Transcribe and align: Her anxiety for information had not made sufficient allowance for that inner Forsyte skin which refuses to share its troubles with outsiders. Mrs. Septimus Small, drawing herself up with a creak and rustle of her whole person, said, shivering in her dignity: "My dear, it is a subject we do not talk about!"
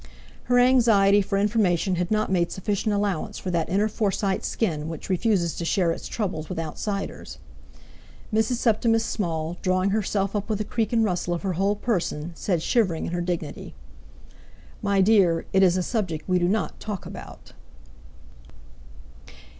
Her 0.45 0.57
anxiety 0.57 1.21
for 1.21 1.37
information 1.37 1.93
had 1.97 2.09
not 2.09 2.31
made 2.31 2.51
sufficient 2.51 2.95
allowance 2.95 3.37
for 3.37 3.51
that 3.51 3.69
inner 3.69 3.87
Forsyte 3.87 4.43
skin 4.43 4.89
which 4.89 5.09
refuses 5.11 5.55
to 5.57 5.63
share 5.63 5.91
its 5.91 6.07
troubles 6.07 6.49
with 6.49 6.57
outsiders. 6.57 7.37
Mrs. 8.33 8.53
Septimus 8.55 9.05
Small, 9.05 9.57
drawing 9.61 9.91
herself 9.91 10.35
up 10.35 10.49
with 10.49 10.59
a 10.59 10.63
creak 10.65 10.91
and 10.91 11.03
rustle 11.05 11.35
of 11.35 11.43
her 11.43 11.53
whole 11.53 11.75
person, 11.75 12.31
said, 12.33 12.63
shivering 12.63 13.05
in 13.05 13.13
her 13.13 13.21
dignity: 13.21 13.75
"My 14.81 15.01
dear, 15.01 15.45
it 15.53 15.61
is 15.61 15.77
a 15.77 15.83
subject 15.83 16.27
we 16.27 16.39
do 16.39 16.47
not 16.47 16.79
talk 16.79 17.05
about!" 17.05 17.53